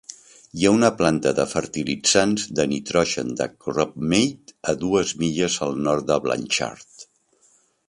Hi 0.59 0.63
ha 0.67 0.69
una 0.75 0.87
planta 1.01 1.33
de 1.39 1.43
fertilitzants 1.51 2.47
de 2.61 2.65
nitrogen 2.71 3.35
de 3.43 3.49
Cropmate 3.67 4.57
a 4.73 4.77
dues 4.87 5.15
milles 5.23 5.61
al 5.69 5.79
nord 5.91 6.11
de 6.11 6.21
Blanchard. 6.27 7.09